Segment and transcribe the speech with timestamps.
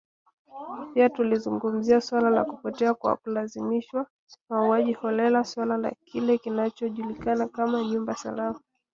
[0.93, 4.07] Pia tulizungumzia suala la kupotea kwa kulazimishwa,
[4.49, 8.59] mauaji holela, suala la kile kinachojulikana kama “nyumba salama”.